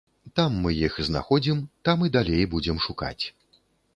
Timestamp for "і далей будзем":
2.09-2.77